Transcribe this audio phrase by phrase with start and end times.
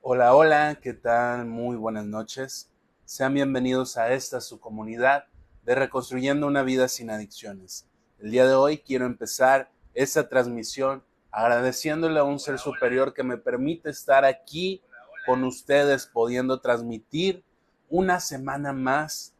[0.00, 1.44] Hola, hola, ¿qué tal?
[1.44, 2.70] Muy buenas noches.
[3.04, 5.24] Sean bienvenidos a esta su comunidad
[5.64, 7.84] de Reconstruyendo una vida sin adicciones.
[8.20, 13.38] El día de hoy quiero empezar esta transmisión agradeciéndole a un ser superior que me
[13.38, 14.82] permite estar aquí
[15.26, 17.44] con ustedes, pudiendo transmitir
[17.90, 19.34] una semana más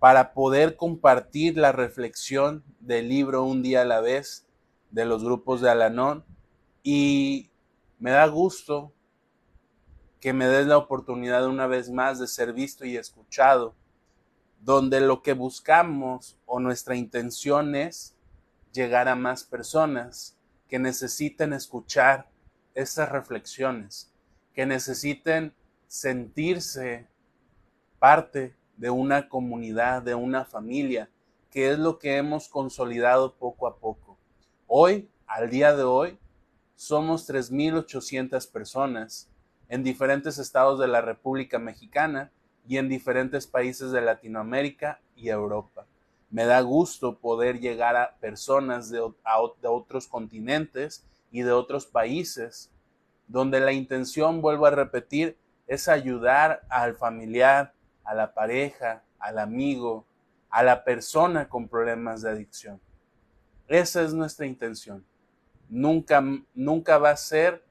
[0.00, 4.46] para poder compartir la reflexión del libro Un día a la vez
[4.90, 6.24] de los grupos de Alanón.
[6.82, 7.50] Y
[8.00, 8.93] me da gusto
[10.24, 13.74] que me des la oportunidad una vez más de ser visto y escuchado,
[14.62, 18.16] donde lo que buscamos o nuestra intención es
[18.72, 20.34] llegar a más personas
[20.66, 22.30] que necesiten escuchar
[22.72, 24.10] estas reflexiones,
[24.54, 25.52] que necesiten
[25.88, 27.06] sentirse
[27.98, 31.10] parte de una comunidad, de una familia,
[31.50, 34.16] que es lo que hemos consolidado poco a poco.
[34.68, 36.18] Hoy, al día de hoy,
[36.76, 39.28] somos 3.800 personas
[39.68, 42.30] en diferentes estados de la República Mexicana
[42.66, 45.86] y en diferentes países de Latinoamérica y Europa.
[46.30, 52.70] Me da gusto poder llegar a personas de, de otros continentes y de otros países,
[53.28, 57.72] donde la intención, vuelvo a repetir, es ayudar al familiar,
[58.04, 60.04] a la pareja, al amigo,
[60.50, 62.80] a la persona con problemas de adicción.
[63.66, 65.04] Esa es nuestra intención.
[65.68, 66.22] Nunca,
[66.54, 67.64] nunca va a ser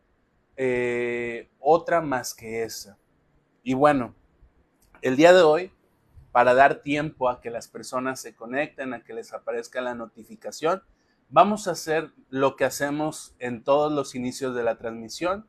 [0.58, 2.98] eh, otra más que esa.
[3.64, 4.16] Y bueno,
[5.02, 5.72] el día de hoy,
[6.32, 10.84] para dar tiempo a que las personas se conecten, a que les aparezca la notificación,
[11.30, 15.48] vamos a hacer lo que hacemos en todos los inicios de la transmisión,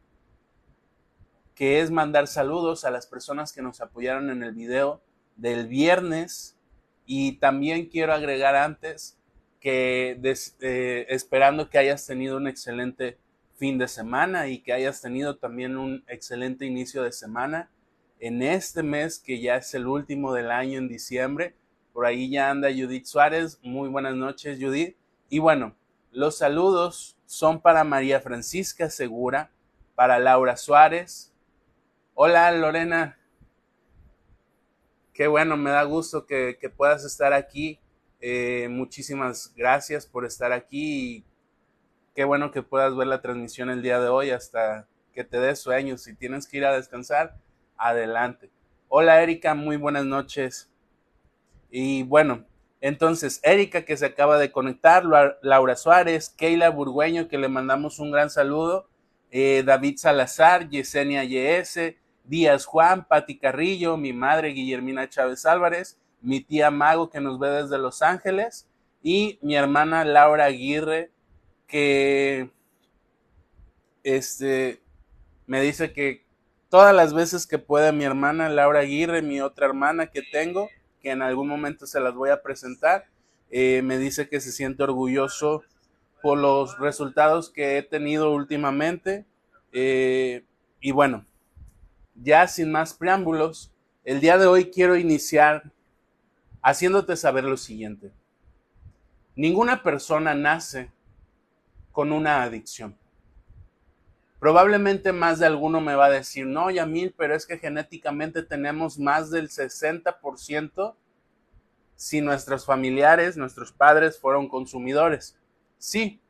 [1.55, 5.03] que es mandar saludos a las personas que nos apoyaron en el video
[5.37, 6.59] del viernes
[7.07, 9.19] y también quiero agregar antes
[9.61, 10.21] que
[10.61, 13.19] eh, esperando que hayas tenido un excelente
[13.57, 17.71] fin de semana y que hayas tenido también un excelente inicio de semana.
[18.21, 21.55] En este mes, que ya es el último del año en diciembre,
[21.93, 23.59] por ahí ya anda Judith Suárez.
[23.63, 24.97] Muy buenas noches, Judith.
[25.29, 25.77] Y bueno,
[26.11, 29.51] los saludos son para María Francisca Segura,
[29.95, 31.33] para Laura Suárez.
[32.15, 33.19] Hola, Lorena.
[35.13, 37.79] Qué bueno, me da gusto que, puedas estar aquí.
[38.21, 41.25] Eh, muchísimas gracias por estar aquí y
[42.15, 45.59] Qué bueno que puedas ver la transmisión el día de hoy hasta que te des
[45.59, 45.99] sueño.
[45.99, 47.37] Si tienes que ir a descansar,
[47.77, 48.53] adelante.
[48.89, 50.71] Hola Erika, muy buenas noches.
[51.73, 52.45] Y bueno,
[52.81, 55.03] entonces Erika que se acaba de conectar,
[55.43, 58.89] Laura Suárez, Keila Burgueño que le mandamos un gran saludo,
[59.33, 66.41] eh, David Salazar, Yesenia YS, Díaz Juan, Pati Carrillo, mi madre Guillermina Chávez Álvarez, mi
[66.41, 68.69] tía Mago que nos ve desde Los Ángeles
[69.03, 71.11] y mi hermana Laura Aguirre
[71.67, 72.51] que
[74.03, 74.81] este
[75.47, 76.25] me dice que
[76.69, 80.69] todas las veces que pueda mi hermana Laura Aguirre, mi otra hermana que tengo,
[81.01, 83.07] que en algún momento se las voy a presentar,
[83.51, 85.63] eh, me dice que se siente orgulloso
[86.23, 89.27] por los resultados que he tenido últimamente.
[89.73, 90.45] Eh,
[90.81, 91.27] y bueno,
[92.15, 93.71] ya sin más preámbulos,
[94.05, 95.71] el día de hoy quiero iniciar
[96.63, 98.11] haciéndote saber lo siguiente.
[99.37, 100.91] Ninguna persona nace
[101.95, 102.99] con una adicción.
[104.41, 108.99] Probablemente más de alguno me va a decir, no, Yamil, pero es que genéticamente tenemos
[108.99, 110.97] más del 60%
[111.95, 115.39] si nuestros familiares, nuestros padres fueron consumidores.
[115.79, 116.21] Sí,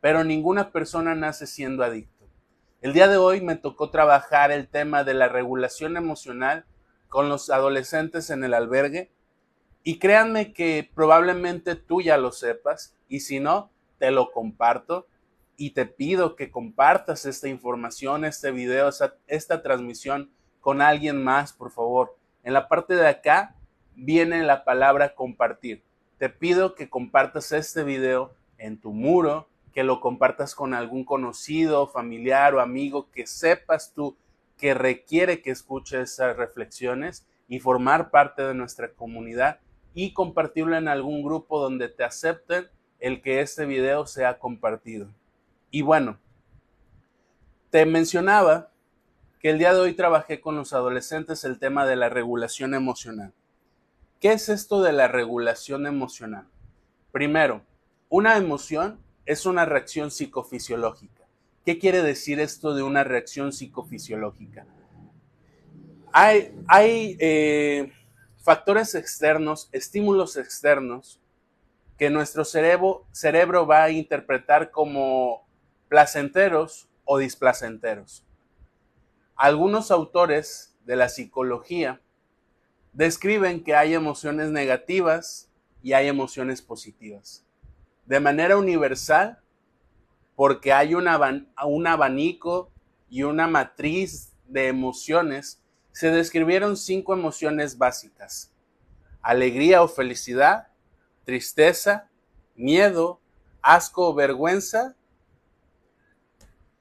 [0.00, 2.28] pero ninguna persona nace siendo adicto.
[2.80, 6.64] El día de hoy me tocó trabajar el tema de la regulación emocional
[7.08, 9.10] con los adolescentes en el albergue
[9.82, 13.71] y créanme que probablemente tú ya lo sepas y si no,
[14.02, 15.06] te lo comparto
[15.56, 18.90] y te pido que compartas esta información, este video,
[19.28, 20.28] esta, transmisión
[20.60, 22.16] con alguien más, por favor.
[22.42, 23.54] En la parte de acá
[23.94, 25.84] viene la palabra compartir.
[26.18, 31.86] Te pido que compartas este video en tu muro, que lo compartas con algún conocido,
[31.86, 34.16] familiar o amigo que sepas tú
[34.58, 39.60] que requiere que escuche esas reflexiones y formar parte de nuestra comunidad
[39.94, 42.66] y compartirlo en algún grupo donde te acepten
[43.02, 45.08] el que este video sea compartido.
[45.72, 46.18] Y bueno,
[47.70, 48.70] te mencionaba
[49.40, 53.32] que el día de hoy trabajé con los adolescentes el tema de la regulación emocional.
[54.20, 56.46] ¿Qué es esto de la regulación emocional?
[57.10, 57.62] Primero,
[58.08, 61.26] una emoción es una reacción psicofisiológica.
[61.66, 64.64] ¿Qué quiere decir esto de una reacción psicofisiológica?
[66.12, 67.92] Hay, hay eh,
[68.36, 71.21] factores externos, estímulos externos,
[72.02, 75.46] que nuestro cerebro, cerebro va a interpretar como
[75.88, 78.26] placenteros o displacenteros.
[79.36, 82.00] Algunos autores de la psicología
[82.92, 85.48] describen que hay emociones negativas
[85.80, 87.46] y hay emociones positivas.
[88.04, 89.38] De manera universal,
[90.34, 92.72] porque hay un, abanico
[93.10, 95.62] y una matriz de emociones,
[95.92, 98.52] se describieron cinco emociones básicas.
[99.22, 100.71] Alegría o felicidad,
[101.24, 102.08] tristeza,
[102.54, 103.20] miedo,
[103.62, 104.96] asco vergüenza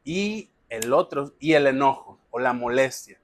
[0.04, 3.20] y el otro, y el enojo o la molestia.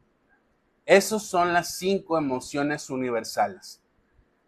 [0.85, 3.81] Esas son las cinco emociones universales.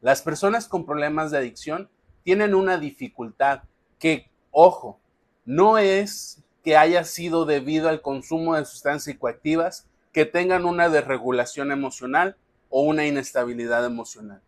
[0.01, 1.89] Las personas con problemas de adicción
[2.23, 3.63] tienen una dificultad
[3.97, 4.99] que, ojo,
[5.45, 11.71] no es que haya sido debido al consumo de sustancias psicoactivas que tengan una desregulación
[11.71, 12.37] emocional
[12.69, 14.41] o una inestabilidad emocional.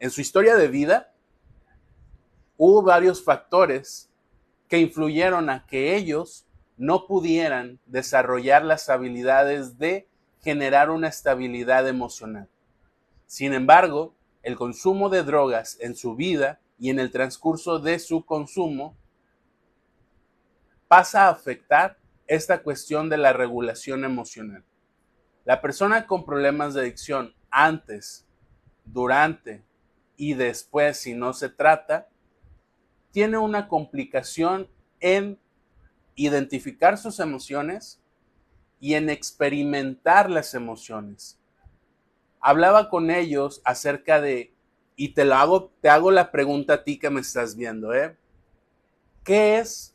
[0.00, 1.12] En su historia de vida,
[2.58, 4.10] hubo varios factores
[4.68, 6.46] que influyeron a que ellos
[6.76, 10.06] no pudieran desarrollar las habilidades de
[10.42, 12.48] generar una estabilidad emocional.
[13.26, 18.24] Sin embargo, el consumo de drogas en su vida y en el transcurso de su
[18.24, 18.96] consumo
[20.86, 24.64] pasa a afectar esta cuestión de la regulación emocional.
[25.44, 28.26] La persona con problemas de adicción antes,
[28.84, 29.64] durante
[30.16, 32.08] y después, si no se trata,
[33.10, 34.68] tiene una complicación
[35.00, 35.38] en
[36.14, 38.00] identificar sus emociones
[38.80, 41.38] y en experimentar las emociones.
[42.40, 44.52] Hablaba con ellos acerca de,
[44.96, 48.16] y te lo hago, te hago la pregunta a ti que me estás viendo, ¿eh?
[49.24, 49.94] ¿Qué es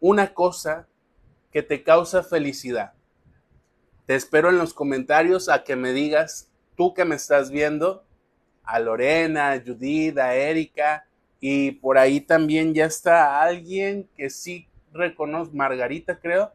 [0.00, 0.88] una cosa
[1.50, 2.92] que te causa felicidad?
[4.06, 8.04] Te espero en los comentarios a que me digas, tú que me estás viendo,
[8.64, 11.07] a Lorena, a Judith, a Erika,
[11.40, 16.52] y por ahí también ya está alguien que sí reconozco, Margarita creo,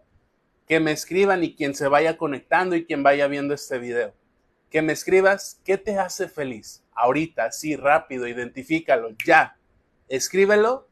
[0.68, 4.14] que me escriban y quien se vaya conectando y quien vaya viendo este video.
[4.70, 6.84] Que me escribas qué te hace feliz.
[6.94, 9.58] Ahorita, sí, rápido, identifícalo, ya.
[10.08, 10.88] Escríbelo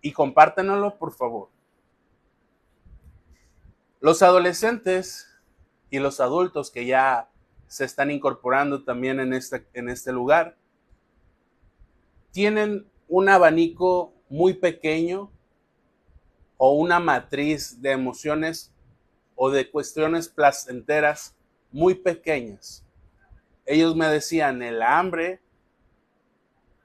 [0.00, 1.50] y compártenoslo, por favor.
[4.00, 5.26] Los adolescentes
[5.90, 7.30] y los adultos que ya
[7.66, 10.56] se están incorporando también en este, en este lugar
[12.30, 15.30] tienen un abanico muy pequeño
[16.56, 18.72] o una matriz de emociones
[19.34, 21.36] o de cuestiones placenteras
[21.70, 22.84] muy pequeñas.
[23.66, 25.40] Ellos me decían el hambre,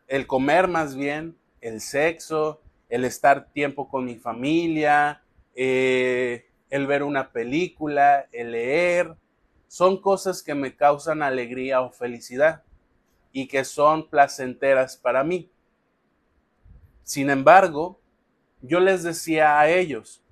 [0.08, 5.24] el comer más bien, el sexo, el estar tiempo con mi familia,
[5.56, 9.16] eh, el ver una película, el leer,
[9.68, 12.64] son cosas que me causan alegría o felicidad
[13.32, 15.50] y que son placenteras para mí.
[17.04, 18.00] Sin embargo,
[18.62, 20.24] yo les decía a ellos,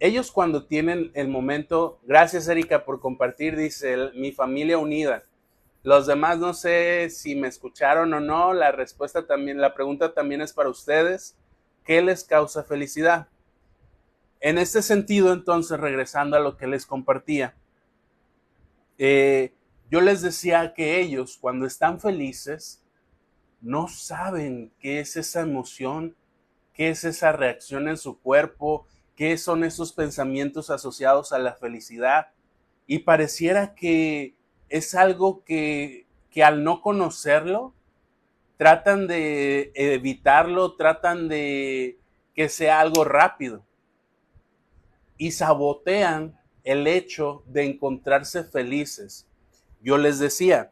[0.00, 5.22] ellos cuando tienen el momento, gracias Erika por compartir, dice mi familia unida.
[5.82, 10.40] Los demás no sé si me escucharon o no, la respuesta también, la pregunta también
[10.40, 11.36] es para ustedes,
[11.84, 13.28] ¿qué les causa felicidad?
[14.40, 17.54] En este sentido, entonces, regresando a lo que les compartía,
[18.98, 19.54] eh,
[19.90, 22.83] yo les decía que ellos cuando están felices,
[23.64, 26.14] no saben qué es esa emoción,
[26.74, 32.28] qué es esa reacción en su cuerpo, qué son esos pensamientos asociados a la felicidad.
[32.86, 34.34] Y pareciera que
[34.68, 37.72] es algo que, que al no conocerlo,
[38.58, 41.98] tratan de evitarlo, tratan de
[42.34, 43.64] que sea algo rápido.
[45.16, 49.26] Y sabotean el hecho de encontrarse felices.
[49.80, 50.70] Yo les decía,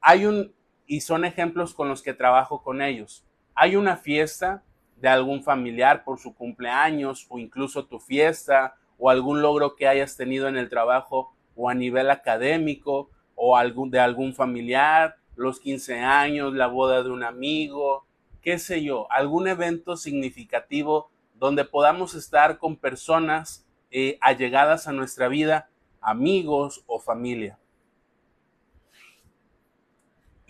[0.00, 0.52] hay un,
[0.86, 3.24] y son ejemplos con los que trabajo con ellos.
[3.54, 4.62] Hay una fiesta
[4.96, 10.16] de algún familiar por su cumpleaños o incluso tu fiesta o algún logro que hayas
[10.16, 15.98] tenido en el trabajo o a nivel académico o algún, de algún familiar, los 15
[15.98, 18.06] años, la boda de un amigo,
[18.40, 25.28] qué sé yo, algún evento significativo donde podamos estar con personas eh, allegadas a nuestra
[25.28, 25.68] vida,
[26.00, 27.58] amigos o familia.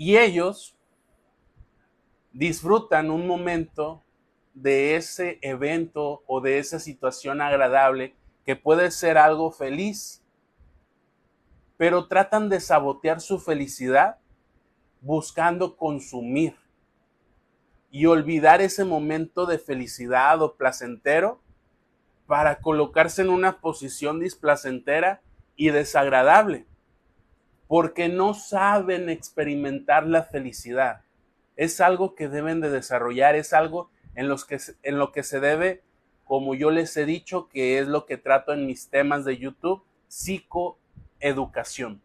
[0.05, 0.77] Y ellos
[2.33, 4.03] disfrutan un momento
[4.53, 10.21] de ese evento o de esa situación agradable que puede ser algo feliz,
[11.77, 14.19] pero tratan de sabotear su felicidad
[15.03, 16.57] buscando consumir
[17.93, 21.41] y olvidar ese momento de felicidad o placentero
[22.27, 25.23] para colocarse en una posición displacentera
[25.55, 26.67] y desagradable
[27.73, 31.01] porque no saben experimentar la felicidad.
[31.57, 35.41] Es algo que deben de desarrollar, es algo en, los que, en lo que se
[35.41, 35.81] debe,
[36.25, 39.83] como yo les he dicho, que es lo que trato en mis temas de YouTube,
[40.07, 42.03] psicoeducación.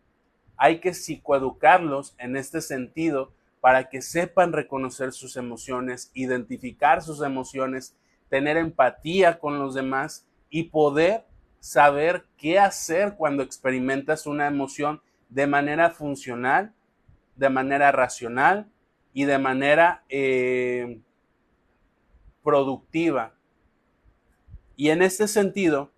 [0.55, 7.93] Hay que psicoeducarlos en este sentido para que sepan reconocer sus emociones, identificar sus emociones,
[8.29, 11.25] tener empatía con los demás y poder
[11.59, 16.73] saber qué hacer cuando experimentas una emoción de manera funcional,
[17.35, 18.67] de manera racional
[19.13, 20.99] y de manera eh,
[22.43, 23.33] productiva.
[24.75, 25.91] Y en este sentido,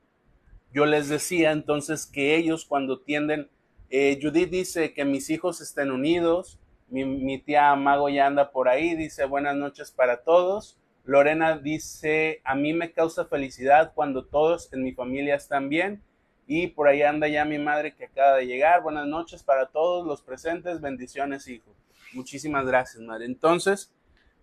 [0.73, 3.49] yo les decía entonces que ellos cuando tienden,
[3.89, 8.69] eh, Judith dice que mis hijos estén unidos, mi, mi tía Mago ya anda por
[8.69, 10.77] ahí, dice buenas noches para todos.
[11.03, 16.03] Lorena dice, a mí me causa felicidad cuando todos en mi familia están bien.
[16.51, 18.81] Y por ahí anda ya mi madre que acaba de llegar.
[18.81, 20.81] Buenas noches para todos los presentes.
[20.81, 21.75] Bendiciones, hijo.
[22.11, 23.25] Muchísimas gracias, madre.
[23.25, 23.93] Entonces,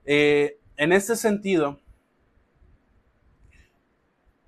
[0.05, 1.81] eh, en este sentido,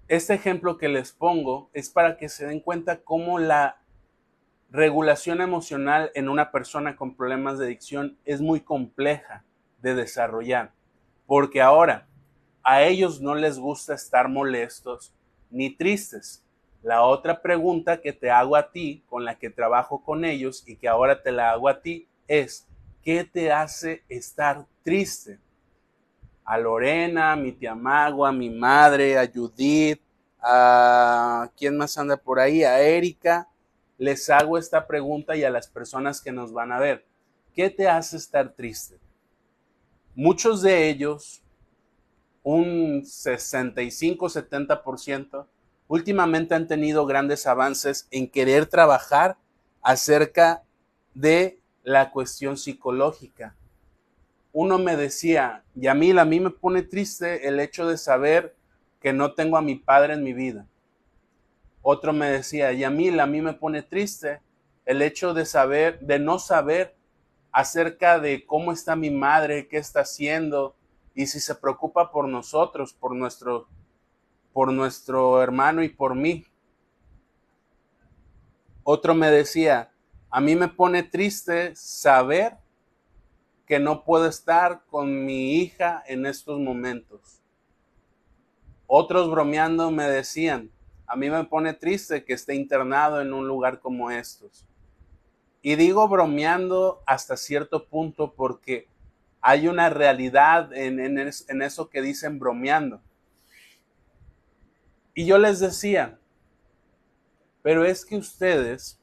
[0.07, 3.83] este ejemplo que les pongo es para que se den cuenta cómo la
[4.71, 9.45] regulación emocional en una persona con problemas de adicción es muy compleja
[9.83, 10.75] de desarrollar.
[11.27, 12.07] Porque ahora,
[12.63, 15.13] a ellos no les gusta estar molestos
[15.51, 16.45] ni tristes.
[16.83, 20.77] La otra pregunta que te hago a ti, con la que trabajo con ellos y
[20.77, 22.69] que ahora te la hago a ti, es,
[23.03, 25.41] ¿qué te hace estar triste?
[26.45, 30.01] A Lorena, a mi tía Magua, a mi madre, a Judith,
[30.41, 33.49] a quién más anda por ahí, a Erika,
[33.99, 37.05] les hago esta pregunta y a las personas que nos van a ver.
[37.55, 38.99] ¿Qué te hace estar triste?
[40.15, 41.43] Muchos de ellos,
[42.45, 45.47] un 65-70%,
[45.89, 49.37] últimamente han tenido grandes avances en querer trabajar
[49.83, 50.63] acerca
[51.15, 53.57] de la cuestión psicológica.
[54.53, 58.55] Uno me decía, Yamil, a mí me pone triste el hecho de saber
[59.01, 60.67] que no tengo a mi padre en mi vida.
[61.83, 64.41] Otro me decía, Yamil, a mí me pone triste
[64.85, 66.97] el hecho de saber, de no saber
[67.53, 70.75] acerca de cómo está mi madre, qué está haciendo
[71.15, 73.67] y si se preocupa por nosotros, por nuestro,
[74.59, 76.45] por nuestro hermano y por mí.
[78.83, 79.93] Otro me decía,
[80.31, 82.57] a mí me pone triste saber
[83.67, 87.41] que no puedo estar con mi hija en estos momentos.
[88.89, 90.73] Otros bromeando me decían,
[91.07, 94.67] a mí me pone triste que esté internado en un lugar como estos.
[95.63, 98.89] Y digo bromeando hasta cierto punto porque
[99.41, 101.17] hay una realidad en,
[101.63, 103.01] eso que dicen bromeando.
[105.19, 106.21] Y yo les decía,
[107.61, 109.01] pero es que ustedes,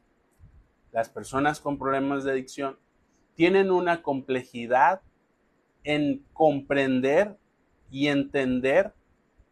[0.93, 2.79] las personas con problemas de adicción,
[3.33, 5.01] tienen una complejidad
[5.83, 7.37] en comprender
[7.91, 8.93] y entender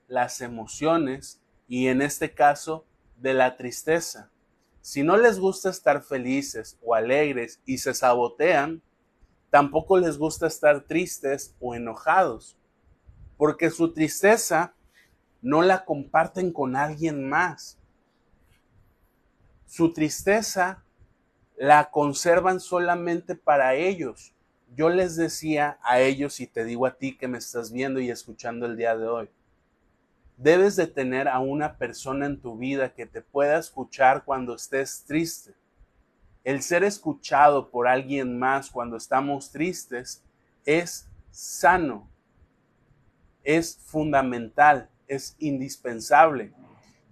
[0.07, 2.85] las emociones y en este caso
[3.17, 4.31] de la tristeza.
[4.79, 8.81] Si no les gusta estar felices o alegres y se sabotean,
[9.49, 12.57] tampoco les gusta estar tristes o enojados,
[13.35, 14.73] porque su tristeza
[15.43, 17.77] no la comparten con alguien más.
[19.67, 20.83] Su tristeza
[21.55, 24.33] la conservan solamente para ellos.
[24.75, 28.09] Yo les decía a ellos y te digo a ti que me estás viendo y
[28.09, 29.29] escuchando el día de hoy,
[30.37, 35.03] Debes de tener a una persona en tu vida que te pueda escuchar cuando estés
[35.05, 35.53] triste.
[36.43, 40.23] El ser escuchado por alguien más cuando estamos tristes
[40.65, 42.09] es sano,
[43.43, 46.53] es fundamental, es indispensable.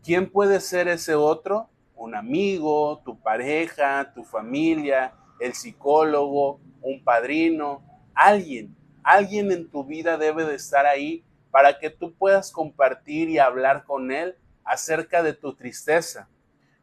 [0.04, 1.70] ¿Quién puede ser ese otro?
[1.96, 7.84] Un amigo, tu pareja, tu familia, el psicólogo, un padrino,
[8.14, 8.76] alguien.
[9.04, 13.84] Alguien en tu vida debe de estar ahí para que tú puedas compartir y hablar
[13.84, 16.30] con Él acerca de tu tristeza.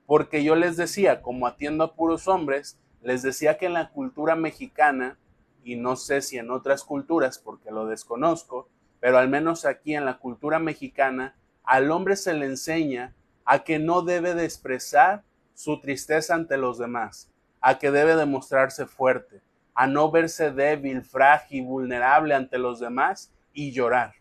[0.06, 4.36] Porque yo les decía, como atiendo a puros hombres, les decía que en la cultura
[4.36, 5.18] mexicana,
[5.64, 8.68] y no sé si en otras culturas porque lo desconozco,
[9.00, 13.14] pero al menos aquí en la cultura mexicana, al hombre se le enseña
[13.44, 15.22] a que no debe de expresar
[15.54, 19.40] su tristeza ante los demás, a que debe de mostrarse fuerte,
[19.74, 24.14] a no verse débil, frágil, vulnerable ante los demás y llorar.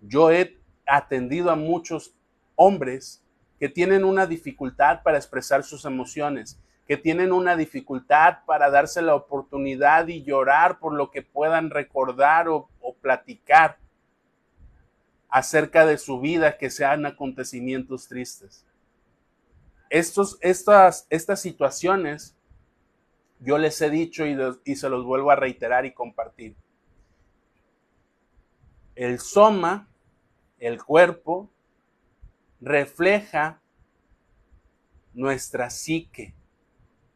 [0.00, 2.14] Yo he atendido a muchos
[2.54, 3.24] hombres
[3.58, 6.60] que tienen una dificultad para expresar sus emociones,
[6.92, 12.48] que tienen una dificultad para darse la oportunidad y llorar por lo que puedan recordar
[12.48, 12.68] o,
[13.00, 13.78] platicar
[15.30, 18.66] acerca de su vida que sean acontecimientos tristes.
[19.88, 22.36] Estos, estas, estas situaciones
[23.40, 26.54] yo les he dicho y se los vuelvo a reiterar y compartir.
[28.94, 29.88] El soma
[30.58, 31.48] el cuerpo
[32.60, 33.62] refleja
[35.14, 36.34] nuestra psique.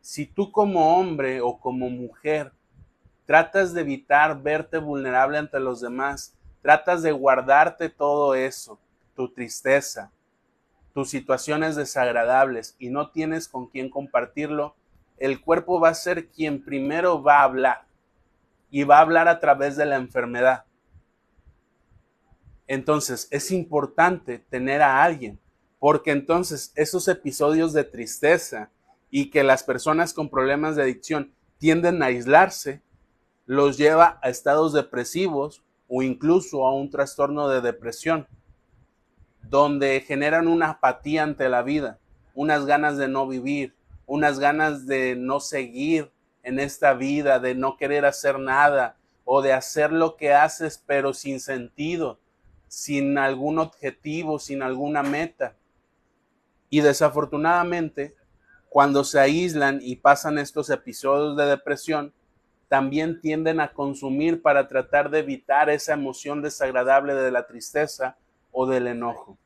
[0.07, 2.53] Si tú como hombre o como mujer
[3.25, 6.33] tratas de evitar verte vulnerable ante los demás,
[6.63, 8.79] tratas de guardarte todo eso,
[9.17, 10.13] tu tristeza,
[10.95, 14.77] tus situaciones desagradables y no tienes con quién compartirlo,
[15.17, 17.85] el cuerpo va a ser quien primero va a hablar
[18.71, 20.67] y va a hablar a través de la enfermedad.
[22.69, 25.41] Entonces es importante tener a alguien,
[25.81, 28.71] porque entonces esos episodios de tristeza
[29.11, 32.83] y que las personas con problemas de adicción tienden a aislarse,
[33.47, 38.27] los lleva a estados depresivos o incluso a un trastorno de depresión,
[39.43, 41.99] donde generan una apatía ante la vida,
[42.35, 43.75] unas ganas de no vivir,
[44.07, 46.11] unas ganas de no seguir
[46.43, 51.13] en esta vida, de no querer hacer nada o de hacer lo que haces pero
[51.13, 52.19] sin sentido,
[52.69, 55.57] sin algún objetivo, sin alguna meta.
[56.69, 58.15] Y desafortunadamente,
[58.69, 62.13] cuando se aíslan y pasan estos episodios de depresión,
[62.69, 68.17] también tienden a consumir para tratar de evitar esa emoción desagradable de la tristeza
[68.51, 69.39] o del enojo.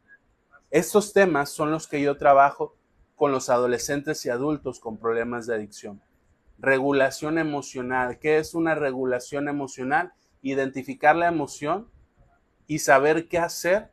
[0.71, 2.77] Estos temas son los que yo trabajo
[3.17, 6.01] con los adolescentes y adultos con problemas de adicción.
[6.59, 8.19] Regulación emocional.
[8.19, 10.13] ¿Qué es una regulación emocional?
[10.43, 11.91] Identificar la emoción
[12.67, 13.91] y saber qué hacer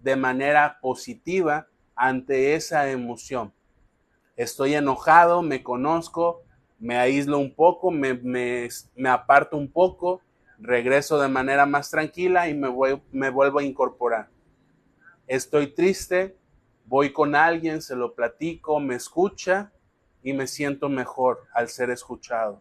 [0.00, 3.52] de manera positiva ante esa emoción.
[4.42, 6.42] Estoy enojado, me conozco,
[6.80, 8.68] me aíslo un poco, me, me,
[9.08, 10.20] aparto un poco,
[10.58, 14.30] regreso de manera más tranquila y me, voy, me vuelvo a incorporar.
[15.28, 16.36] Estoy triste,
[16.86, 19.70] voy con alguien, se lo platico, me escucha
[20.24, 22.60] y me siento mejor al ser escuchado.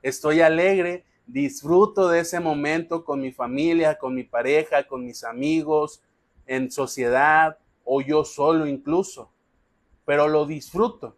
[0.00, 6.02] Estoy alegre, disfruto de ese momento con mi familia, con mi pareja, con mis amigos,
[6.46, 9.33] en sociedad o yo solo incluso,
[10.04, 11.16] pero lo disfruto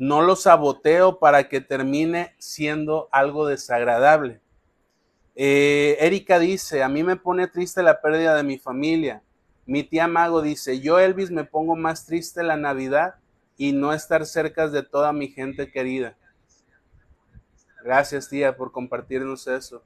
[0.00, 4.40] no lo saboteo para que termine siendo algo desagradable.
[5.36, 9.22] Eh, Erika dice, a mí me pone triste la pérdida de mi familia.
[9.66, 13.16] Mi tía Mago dice, yo Elvis me pongo más triste la Navidad
[13.58, 16.16] y no estar cerca de toda mi gente querida.
[17.84, 19.84] Gracias tía por compartirnos eso.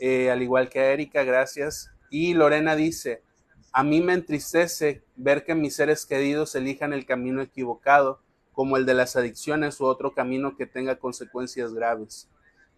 [0.00, 1.92] Eh, al igual que Erika, gracias.
[2.10, 3.22] Y Lorena dice,
[3.76, 8.22] a mí me entristece ver que mis seres queridos elijan el camino equivocado
[8.54, 12.26] como el de las adicciones u otro camino que tenga consecuencias graves.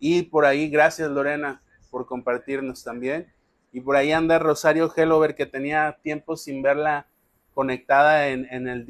[0.00, 3.32] Y por ahí, gracias Lorena por compartirnos también.
[3.70, 7.06] Y por ahí anda Rosario Hellover, que tenía tiempo sin verla
[7.54, 8.84] conectada en, el,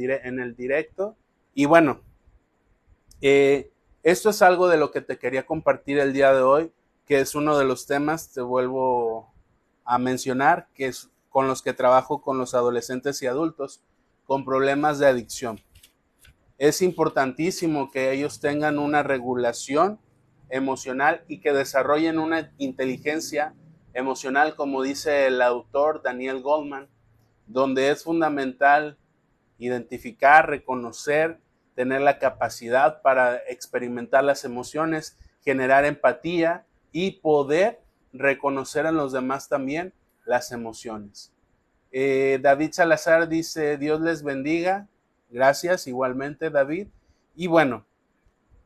[0.57, 1.15] directo.
[1.53, 2.01] Y bueno,
[3.21, 3.71] eh,
[4.03, 6.73] esto es algo de lo que te quería compartir el día de hoy,
[7.05, 9.31] que es uno de los temas, te vuelvo
[9.85, 13.81] a mencionar, que es con los que trabajo con los adolescentes y adultos
[14.25, 15.61] con problemas de adicción.
[16.59, 20.01] Es importantísimo que ellos tengan una regulación
[20.51, 23.55] emocional y que desarrollen una inteligencia
[23.95, 26.89] emocional, como dice el autor Daniel Goldman,
[27.47, 28.99] donde es fundamental
[29.59, 31.39] identificar, reconocer,
[31.77, 37.81] tener la capacidad para experimentar las emociones, generar empatía y poder
[38.13, 39.95] reconocer en los demás también
[40.29, 41.33] las emociones.
[41.91, 44.87] Eh, David Salazar dice, Dios les bendiga,
[45.31, 46.89] Gracias igualmente, David.
[47.37, 47.85] Y bueno,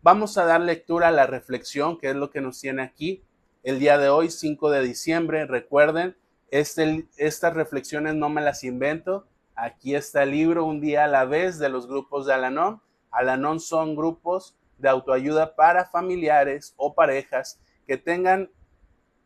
[0.00, 3.24] vamos a dar lectura a la reflexión, que es lo que nos tiene aquí
[3.64, 5.46] el día de hoy, 5 de diciembre.
[5.46, 6.16] Recuerden,
[6.50, 9.26] este, estas reflexiones no me las invento.
[9.56, 12.80] Aquí está el libro Un día a la vez de los grupos de Alanon.
[13.10, 18.50] Alanon son grupos de autoayuda para familiares o parejas que tengan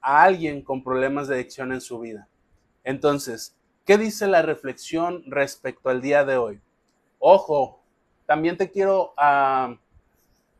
[0.06, 2.28] a alguien con problemas de adicción en su vida.
[2.84, 6.60] Entonces, ¿qué dice la reflexión respecto al día de hoy?
[7.18, 7.82] Ojo,
[8.24, 9.74] también te quiero ah,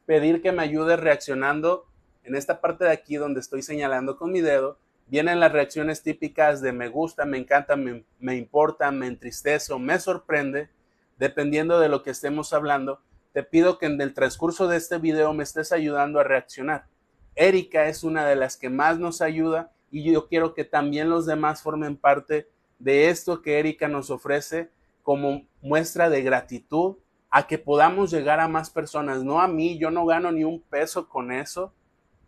[0.04, 1.86] pedir que me ayudes reaccionando.
[2.24, 6.60] En esta parte de aquí donde estoy señalando con mi dedo, vienen las reacciones típicas
[6.60, 10.70] de me gusta, me encanta, me, me importa, me entristece o me sorprende,
[11.18, 13.00] dependiendo de lo que estemos hablando.
[13.32, 16.88] Te pido que en el transcurso de este video me estés ayudando a reaccionar.
[17.36, 21.26] Erika es una de las que más nos ayuda y yo quiero que también los
[21.26, 24.70] demás formen parte de esto que Erika nos ofrece
[25.02, 26.96] como muestra de gratitud
[27.30, 30.60] a que podamos llegar a más personas, no a mí, yo no gano ni un
[30.60, 31.72] peso con eso.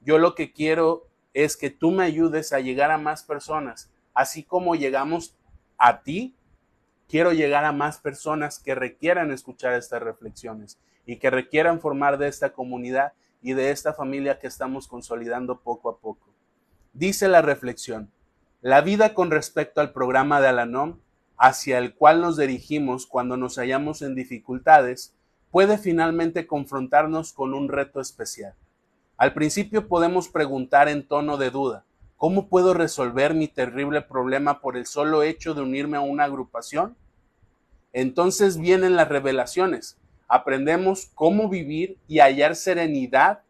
[0.03, 4.43] Yo lo que quiero es que tú me ayudes a llegar a más personas, así
[4.43, 5.35] como llegamos
[5.77, 6.35] a ti,
[7.09, 12.29] quiero llegar a más personas que requieran escuchar estas reflexiones y que requieran formar de
[12.29, 16.29] esta comunidad y de esta familia que estamos consolidando poco a poco.
[16.93, 18.11] Dice la reflexión,
[18.61, 20.99] la vida con respecto al programa de Alanom
[21.37, 25.15] hacia el cual nos dirigimos cuando nos hallamos en dificultades
[25.51, 28.55] puede finalmente confrontarnos con un reto especial.
[29.17, 31.85] Al principio podemos preguntar en tono de duda,
[32.17, 36.97] ¿cómo puedo resolver mi terrible problema por el solo hecho de unirme a una agrupación?
[37.93, 39.97] Entonces vienen las revelaciones.
[40.29, 43.41] Aprendemos cómo vivir y hallar serenidad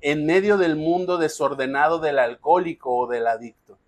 [0.00, 3.78] en medio del mundo desordenado del alcohólico o del adicto.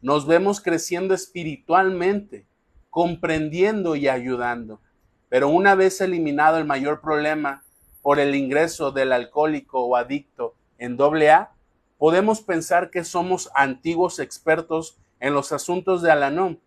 [0.00, 2.46] Nos vemos creciendo espiritualmente,
[2.88, 4.80] comprendiendo y ayudando.
[5.28, 7.62] Pero una vez eliminado el mayor problema
[8.00, 11.52] por el ingreso del alcohólico o adicto en AA,
[11.98, 16.60] podemos pensar que somos antiguos expertos en los asuntos de Alanón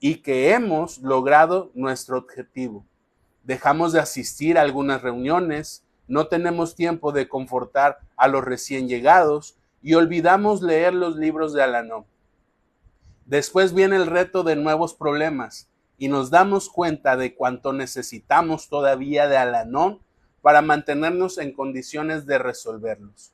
[0.00, 2.86] y que hemos logrado nuestro objetivo.
[3.48, 9.56] Dejamos de asistir a algunas reuniones, no tenemos tiempo de confortar a los recién llegados
[9.80, 12.04] y olvidamos leer los libros de Alanón.
[13.24, 19.28] Después viene el reto de nuevos problemas y nos damos cuenta de cuánto necesitamos todavía
[19.28, 20.00] de Alanón
[20.42, 23.32] para mantenernos en condiciones de resolverlos.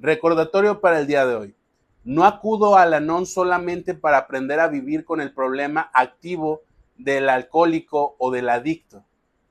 [0.00, 1.54] Recordatorio para el día de hoy.
[2.02, 6.62] No acudo a Alanón solamente para aprender a vivir con el problema activo
[6.98, 9.04] del alcohólico o del adicto.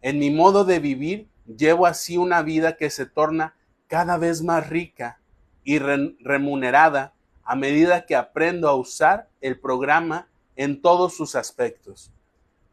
[0.03, 3.55] En mi modo de vivir llevo así una vida que se torna
[3.87, 5.21] cada vez más rica
[5.63, 7.13] y remunerada
[7.45, 12.11] a medida que aprendo a usar el programa en todos sus aspectos.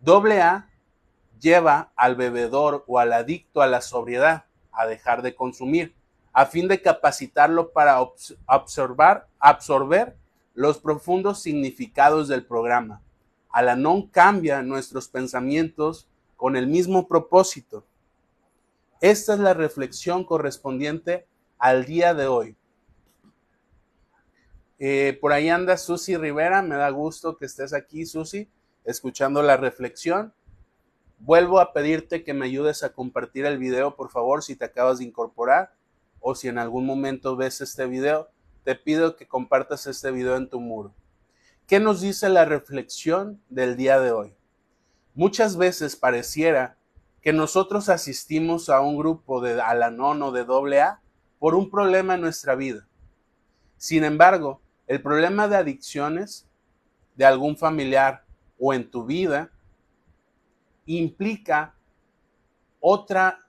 [0.01, 0.69] Doble A
[1.41, 5.95] lleva al bebedor o al adicto a la sobriedad, a dejar de consumir,
[6.33, 10.17] a fin de capacitarlo para observar, absorber
[10.55, 13.03] los profundos significados del programa.
[13.51, 16.09] Alanon cambia nuestros pensamientos
[16.41, 17.85] con el mismo propósito.
[19.03, 21.27] Esta es la reflexión correspondiente
[21.59, 22.57] al día de hoy.
[24.79, 28.49] Eh, por ahí anda Susi Rivera, me da gusto que estés aquí, Susi,
[28.87, 30.33] escuchando la reflexión.
[31.19, 34.97] Vuelvo a pedirte que me ayudes a compartir el video, por favor, si te acabas
[34.97, 35.75] de incorporar
[36.21, 38.31] o si en algún momento ves este video,
[38.65, 40.95] te pido que compartas este video en tu muro.
[41.67, 44.40] ¿Qué nos dice la reflexión del día de hoy?
[45.15, 46.77] Muchas veces pareciera
[47.21, 51.01] que nosotros asistimos a un grupo de Alanón o de AA
[51.39, 52.87] por un problema en nuestra vida.
[53.77, 56.49] Sin embargo, el problema de adicciones
[57.17, 58.25] de algún familiar
[58.59, 59.51] o en tu vida
[60.87, 61.75] implica
[62.81, 63.47] otra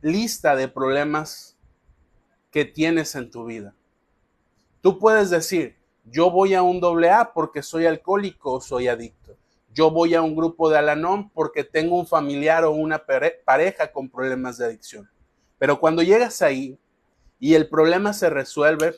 [0.00, 1.56] lista de problemas
[2.50, 3.74] que tienes en tu vida.
[4.80, 9.36] Tú puedes decir, yo voy a un doble A porque soy alcohólico o soy adicto.
[9.74, 13.04] Yo voy a un grupo de Alanón porque tengo un familiar o una
[13.44, 15.10] pareja con problemas de adicción.
[15.58, 16.78] Pero cuando llegas ahí
[17.40, 18.94] y el problema se resuelve,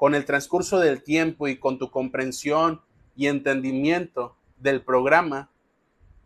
[0.00, 2.80] con el transcurso del tiempo y con tu comprensión
[3.14, 5.50] y entendimiento del programa,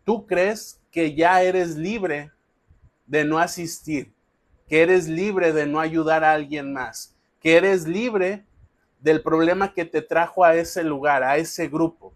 [0.05, 2.31] tú crees que ya eres libre
[3.05, 4.13] de no asistir,
[4.69, 8.45] que eres libre de no ayudar a alguien más, que eres libre
[9.01, 12.13] del problema que te trajo a ese lugar, a ese grupo.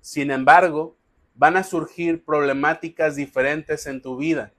[0.00, 0.96] Sin embargo,
[1.34, 4.52] van a surgir problemáticas diferentes en tu vida,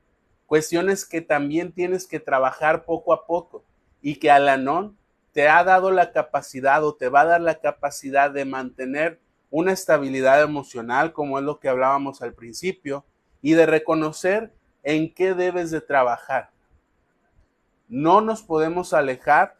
[0.45, 3.63] cuestiones que también tienes que trabajar poco a poco
[4.01, 4.97] y que Alanón
[5.31, 9.71] te ha dado la capacidad o te va a dar la capacidad de mantener una
[9.71, 13.05] estabilidad emocional, como es lo que hablábamos al principio,
[13.41, 16.49] y de reconocer en qué debes de trabajar.
[17.87, 19.57] No nos podemos alejar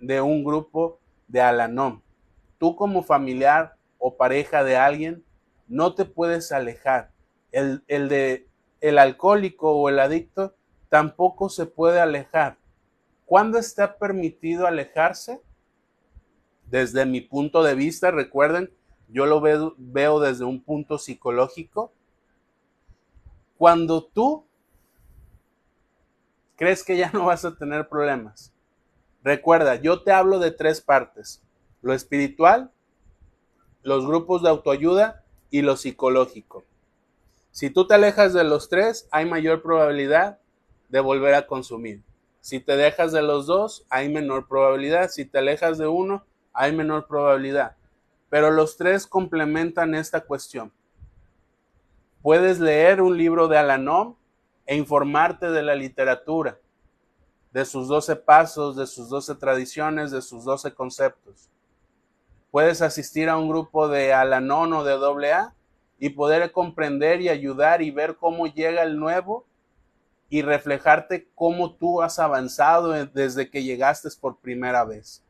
[0.00, 2.02] de un grupo de Alanón.
[2.58, 5.24] Tú como familiar o pareja de alguien,
[5.68, 7.12] no te puedes alejar.
[7.52, 10.54] El, el de el alcohólico o el adicto
[10.88, 12.58] tampoco se puede alejar.
[13.26, 15.40] ¿Cuándo está permitido alejarse?
[16.66, 18.72] Desde mi punto de vista, recuerden,
[19.08, 21.92] yo lo veo, veo desde un punto psicológico.
[23.56, 24.46] Cuando tú
[26.56, 28.52] crees que ya no vas a tener problemas.
[29.22, 31.42] Recuerda, yo te hablo de tres partes.
[31.82, 32.70] Lo espiritual,
[33.82, 36.64] los grupos de autoayuda y lo psicológico.
[37.50, 40.38] Si tú te alejas de los tres, hay mayor probabilidad
[40.88, 42.02] de volver a consumir.
[42.40, 45.08] Si te dejas de los dos, hay menor probabilidad.
[45.10, 47.76] Si te alejas de uno, hay menor probabilidad.
[48.28, 50.72] Pero los tres complementan esta cuestión.
[52.22, 54.14] Puedes leer un libro de Alanom
[54.66, 56.58] e informarte de la literatura,
[57.52, 61.48] de sus doce pasos, de sus doce tradiciones, de sus doce conceptos.
[62.50, 65.54] Puedes asistir a un grupo de Alanon o de AA
[65.98, 69.46] y poder comprender y ayudar y ver cómo llega el nuevo
[70.28, 75.22] y reflejarte cómo tú has avanzado desde que llegaste por primera vez.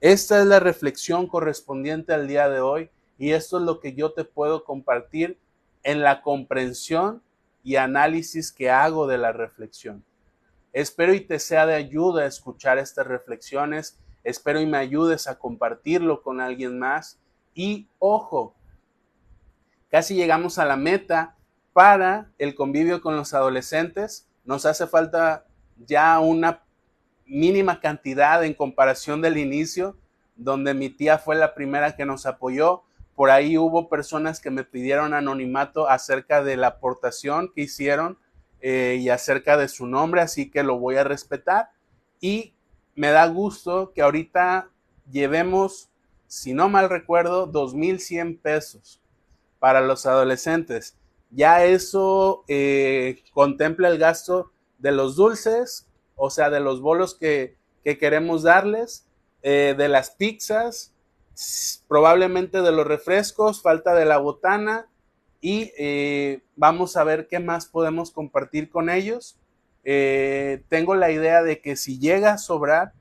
[0.00, 4.12] Esta es la reflexión correspondiente al día de hoy Y esto es lo que yo
[4.12, 5.38] te puedo compartir
[5.82, 7.22] en la comprensión
[7.62, 10.04] y análisis que hago de la reflexión.
[10.72, 13.98] Espero y te sea de ayuda escuchar estas reflexiones.
[14.24, 17.20] Espero y me ayudes a compartirlo con alguien más.
[17.54, 18.54] Y ojo,
[19.90, 21.36] casi llegamos a la meta
[21.74, 24.26] para el convivio con los adolescentes.
[24.44, 25.44] Nos hace falta
[25.86, 26.62] ya una
[27.26, 29.96] mínima cantidad en comparación del inicio,
[30.36, 32.82] donde mi tía fue la primera que nos apoyó.
[33.14, 38.18] Por ahí hubo personas que me pidieron anonimato acerca de la aportación que hicieron
[38.60, 41.70] eh, y acerca de su nombre, así que lo voy a respetar.
[42.20, 42.53] Y
[42.94, 44.70] me da gusto que ahorita
[45.10, 45.88] llevemos,
[46.26, 49.00] si no mal recuerdo, 2.100 pesos
[49.58, 50.96] para los adolescentes.
[51.30, 57.56] Ya eso eh, contempla el gasto de los dulces, o sea, de los bolos que,
[57.82, 59.06] queremos darles,
[59.42, 60.94] eh, de las pizzas,
[61.88, 64.86] probablemente de los refrescos, falta de la botana
[65.40, 69.36] y eh, vamos a ver qué más podemos compartir con ellos.
[69.84, 72.92] Eh, tengo la idea de que si llega a sobrar,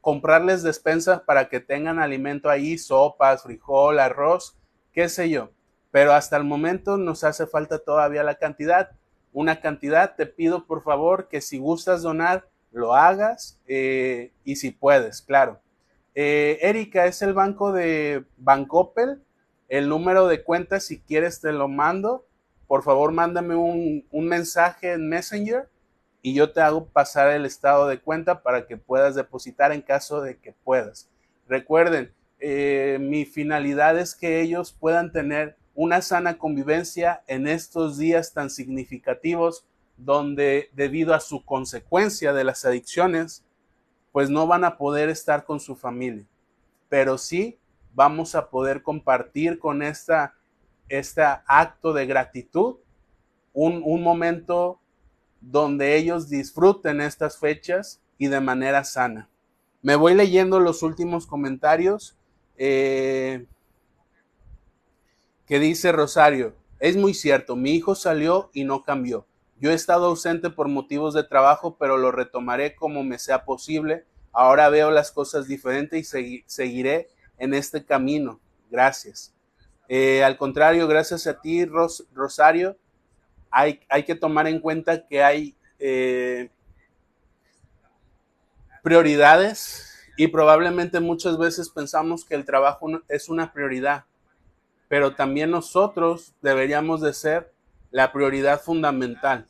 [0.00, 4.56] comprarles despensas para que tengan alimento ahí, sopas, frijol, arroz,
[4.92, 5.50] qué sé yo.
[5.90, 8.90] Pero hasta el momento nos hace falta todavía la cantidad
[9.36, 14.70] una cantidad, te pido por favor que si gustas donar, lo hagas eh, y si
[14.70, 15.60] puedes, claro.
[16.14, 19.22] Eh, Erika, es el banco de Bancopel.
[19.68, 22.24] El número de cuenta, si quieres, te lo mando.
[22.66, 25.68] Por favor, mándame un, mensaje en Messenger
[26.26, 30.20] y yo te hago pasar el estado de cuenta para que puedas depositar en caso
[30.20, 31.08] de que puedas.
[31.46, 38.32] Recuerden, eh, mi finalidad es que ellos puedan tener una sana convivencia en estos días
[38.32, 43.44] tan significativos donde debido a su consecuencia de las adicciones,
[44.10, 46.26] pues no van a poder estar con su familia,
[46.88, 47.56] pero sí
[47.94, 50.34] vamos a poder compartir con esta,
[50.88, 52.78] este acto de gratitud
[53.52, 54.80] un, un momento
[55.50, 59.28] donde ellos disfruten estas fechas y de manera sana.
[59.82, 62.16] Me voy leyendo los últimos comentarios.
[62.56, 63.46] Eh,
[65.46, 69.26] que dice Rosario, es muy cierto, mi hijo salió y no cambió.
[69.60, 74.04] Yo he estado ausente por motivos de trabajo, pero lo retomaré como me sea posible.
[74.32, 78.40] Ahora veo las cosas diferentes y seguiré en este camino.
[78.70, 79.32] Gracias.
[79.88, 82.76] Eh, al contrario, gracias a ti, Rosario.
[83.58, 86.50] Hay, que tomar en cuenta que hay eh,
[88.82, 94.04] prioridades y probablemente muchas veces pensamos que el trabajo es una prioridad
[94.88, 97.52] pero también nosotros deberíamos de ser
[97.90, 99.46] la prioridad fundamental.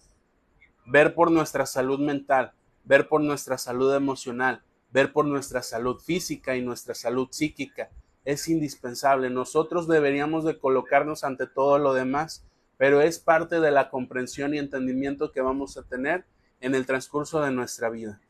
[0.86, 2.52] Ver por nuestra salud mental,
[2.84, 7.90] ver por nuestra salud emocional, ver por nuestra salud física y nuestra salud psíquica.
[8.24, 9.30] Es indispensable.
[9.30, 12.44] Nosotros deberíamos de colocarnos ante todo lo demás,
[12.78, 16.24] pero es parte de la comprensión y entendimiento que vamos a tener
[16.60, 18.20] en el transcurso de nuestra vida.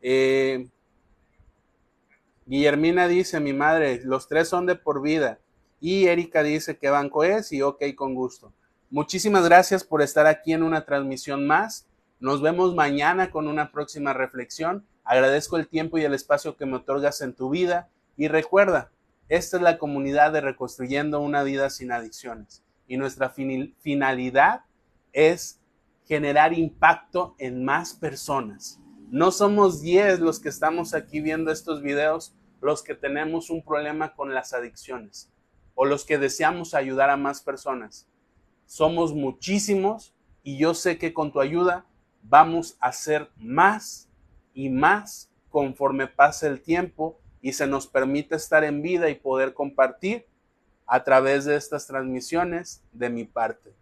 [0.00, 0.68] Eh,
[2.46, 5.38] Guillermina dice, mi madre, los tres son de por vida.
[5.80, 8.52] Y Erika dice qué banco es y ok, con gusto.
[8.90, 11.86] Muchísimas gracias por estar aquí en una transmisión más.
[12.20, 14.86] Nos vemos mañana con una próxima reflexión.
[15.04, 17.88] Agradezco el tiempo y el espacio que me otorgas en tu vida.
[18.16, 18.90] Y recuerda,
[19.28, 22.62] esta es la comunidad de Reconstruyendo una vida sin adicciones.
[22.92, 24.66] Y nuestra finalidad
[25.14, 25.58] es
[26.04, 28.82] generar impacto en más personas.
[29.08, 34.14] No somos 10 los que estamos aquí viendo estos videos los que tenemos un problema
[34.14, 35.32] con las adicciones
[35.74, 38.10] o los que deseamos ayudar a más personas.
[38.66, 41.86] Somos muchísimos y yo sé que con tu ayuda
[42.22, 44.10] vamos a ser más
[44.52, 49.54] y más conforme pase el tiempo y se nos permite estar en vida y poder
[49.54, 50.26] compartir
[50.92, 53.72] a través de estas transmisiones de mi parte.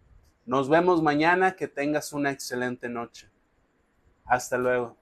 [0.45, 3.27] Nos vemos mañana, que tengas una excelente noche.
[4.23, 4.95] Hasta luego.